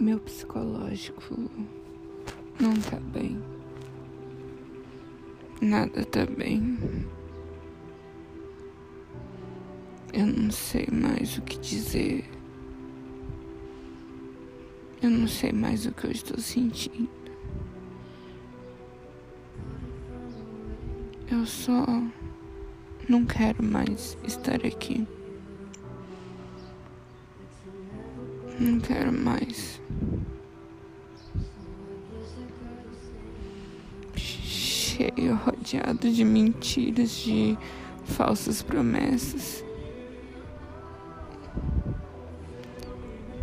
Meu 0.00 0.18
psicológico 0.18 1.50
não 2.58 2.72
tá 2.80 2.98
bem. 3.12 3.38
Nada 5.60 6.02
tá 6.06 6.24
bem. 6.24 6.78
Eu 10.10 10.24
não 10.24 10.50
sei 10.50 10.88
mais 10.90 11.36
o 11.36 11.42
que 11.42 11.58
dizer. 11.58 12.24
Eu 15.02 15.10
não 15.10 15.28
sei 15.28 15.52
mais 15.52 15.84
o 15.84 15.92
que 15.92 16.06
eu 16.06 16.12
estou 16.12 16.38
sentindo. 16.38 17.10
Eu 21.30 21.44
só 21.44 21.84
não 23.06 23.26
quero 23.26 23.62
mais 23.62 24.16
estar 24.24 24.64
aqui. 24.64 25.06
Não 28.60 28.78
quero 28.78 29.10
mais. 29.10 29.80
Cheio, 34.14 35.34
rodeado 35.34 36.10
de 36.10 36.22
mentiras, 36.22 37.10
de 37.10 37.56
falsas 38.04 38.60
promessas. 38.60 39.64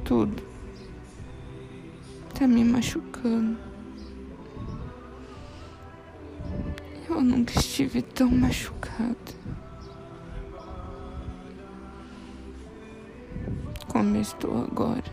Tudo 0.05 0.47
tá 2.37 2.47
me 2.47 2.63
machucando. 2.63 3.57
Eu 7.09 7.19
nunca 7.21 7.57
estive 7.57 8.03
tão 8.03 8.29
machucada. 8.29 9.17
Como 13.97 14.15
eu 14.15 14.21
estou 14.21 14.63
agora. 14.63 15.11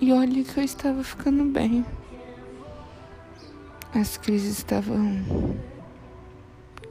E 0.00 0.12
olha 0.12 0.42
que 0.42 0.58
eu 0.58 0.64
estava 0.64 1.04
ficando 1.04 1.44
bem. 1.44 1.86
As 3.94 4.16
crises 4.16 4.58
estavam 4.58 5.00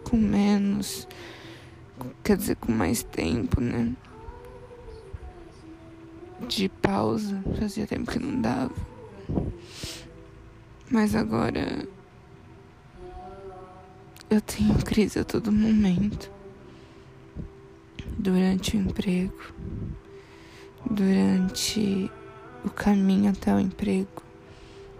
com 0.05 0.15
menos, 0.15 1.09
quer 2.23 2.37
dizer, 2.37 2.55
com 2.55 2.71
mais 2.71 3.03
tempo, 3.03 3.59
né? 3.59 3.93
De 6.47 6.69
pausa, 6.69 7.43
fazia 7.59 7.85
tempo 7.85 8.09
que 8.09 8.17
não 8.17 8.39
dava. 8.39 8.75
Mas 10.89 11.13
agora 11.15 11.85
eu 14.29 14.39
tenho 14.39 14.73
crise 14.85 15.19
a 15.19 15.25
todo 15.25 15.51
momento. 15.51 16.36
Durante 18.17 18.75
o 18.75 18.79
emprego, 18.79 19.53
durante 20.89 22.11
o 22.65 22.69
caminho 22.69 23.29
até 23.31 23.53
o 23.53 23.59
emprego, 23.59 24.23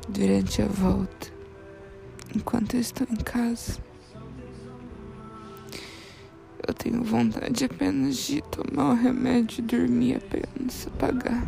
durante 0.07 0.61
a 0.61 0.67
volta, 0.67 1.27
enquanto 2.35 2.75
eu 2.75 2.79
estou 2.79 3.07
em 3.09 3.15
casa. 3.15 3.79
Eu 6.67 6.73
tenho 6.73 7.03
vontade 7.03 7.65
apenas 7.65 8.17
de 8.17 8.41
tomar 8.41 8.91
o 8.91 8.95
remédio 8.95 9.59
e 9.59 9.63
dormir 9.63 10.17
apenas, 10.17 10.87
apagar. 10.87 11.47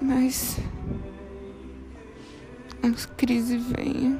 Mas 0.00 0.58
as 2.82 3.06
crises 3.06 3.62
venham. 3.64 4.18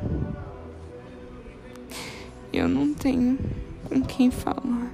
Eu 2.53 2.69
não 2.69 2.93
tenho 2.93 3.39
com 3.85 4.03
quem 4.03 4.31
falar, 4.31 4.91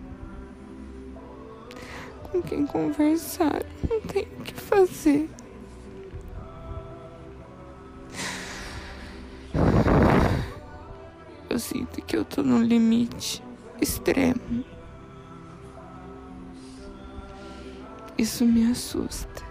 com 2.36 2.42
quem 2.42 2.66
conversar, 2.66 3.64
não 3.88 4.00
tenho 4.00 4.28
o 4.38 4.42
que 4.42 4.54
fazer. 4.54 5.28
Eu 11.48 11.58
sinto 11.58 12.02
que 12.02 12.16
eu 12.16 12.24
tô 12.24 12.42
no 12.42 12.62
limite 12.62 13.42
extremo. 13.80 14.64
Isso 18.18 18.44
me 18.44 18.70
assusta. 18.70 19.46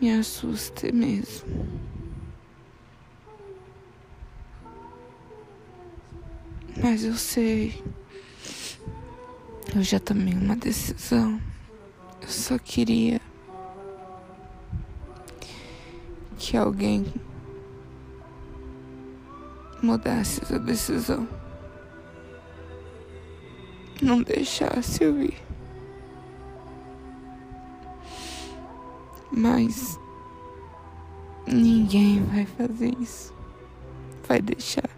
me 0.00 0.12
assusta 0.12 0.92
mesmo. 0.92 1.48
Mas 6.82 7.04
eu 7.04 7.14
sei. 7.14 7.82
Eu 9.76 9.82
já 9.82 10.00
tomei 10.00 10.32
uma 10.32 10.56
decisão. 10.56 11.38
Eu 12.22 12.28
só 12.28 12.58
queria 12.58 13.20
que 16.38 16.56
alguém 16.56 17.04
mudasse 19.82 20.42
essa 20.42 20.58
decisão. 20.58 21.28
Não 24.00 24.22
deixasse 24.22 25.04
eu 25.04 25.22
ir. 25.22 25.36
Mas 29.30 30.00
ninguém 31.46 32.24
vai 32.24 32.46
fazer 32.46 32.94
isso. 32.98 33.30
Vai 34.26 34.40
deixar. 34.40 34.95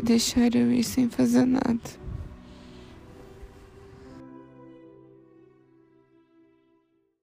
Vai 0.00 0.06
deixar 0.06 0.54
eu 0.56 0.72
ir 0.72 0.82
sem 0.82 1.10
fazer 1.10 1.44
nada. 1.44 1.78